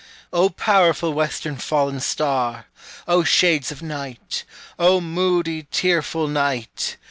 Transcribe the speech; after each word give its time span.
O 0.33 0.49
powerful 0.49 1.13
western 1.13 1.57
fallen 1.57 1.99
star! 1.99 2.65
O 3.07 3.23
shades 3.23 3.71
of 3.71 3.83
night 3.83 4.45
O 4.79 4.99
moody, 4.99 5.67
tearful 5.69 6.27
night! 6.27 6.97